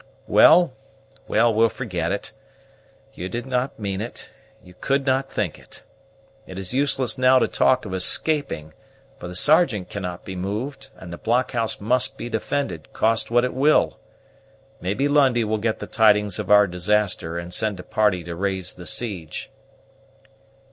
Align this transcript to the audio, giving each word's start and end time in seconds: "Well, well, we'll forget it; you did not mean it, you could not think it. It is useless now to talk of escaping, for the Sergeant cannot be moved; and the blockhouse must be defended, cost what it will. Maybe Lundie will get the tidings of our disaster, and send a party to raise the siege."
"Well, 0.25 0.73
well, 1.27 1.53
we'll 1.53 1.69
forget 1.69 2.11
it; 2.11 2.33
you 3.13 3.29
did 3.29 3.45
not 3.45 3.77
mean 3.77 4.01
it, 4.01 4.31
you 4.63 4.73
could 4.81 5.05
not 5.05 5.31
think 5.31 5.59
it. 5.59 5.83
It 6.47 6.57
is 6.57 6.73
useless 6.73 7.19
now 7.19 7.37
to 7.37 7.47
talk 7.47 7.85
of 7.85 7.93
escaping, 7.93 8.73
for 9.19 9.27
the 9.27 9.35
Sergeant 9.35 9.89
cannot 9.91 10.25
be 10.25 10.35
moved; 10.35 10.89
and 10.97 11.13
the 11.13 11.19
blockhouse 11.19 11.79
must 11.79 12.17
be 12.17 12.29
defended, 12.29 12.91
cost 12.93 13.29
what 13.29 13.45
it 13.45 13.53
will. 13.53 13.99
Maybe 14.81 15.07
Lundie 15.07 15.43
will 15.43 15.59
get 15.59 15.77
the 15.77 15.85
tidings 15.85 16.39
of 16.39 16.49
our 16.49 16.65
disaster, 16.65 17.37
and 17.37 17.53
send 17.53 17.79
a 17.79 17.83
party 17.83 18.23
to 18.23 18.35
raise 18.35 18.73
the 18.73 18.87
siege." 18.87 19.51